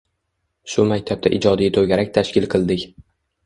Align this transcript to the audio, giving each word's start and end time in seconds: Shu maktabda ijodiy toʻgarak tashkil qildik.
Shu 0.75 0.85
maktabda 0.93 1.33
ijodiy 1.39 1.73
toʻgarak 1.77 2.13
tashkil 2.19 2.51
qildik. 2.59 2.91